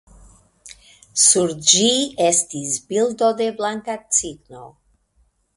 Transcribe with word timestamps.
Sur 1.23 1.53
ĝi 1.73 1.91
estis 2.29 2.81
bildo 2.89 3.31
de 3.43 3.51
blanka 3.61 4.01
cigno. 4.21 4.65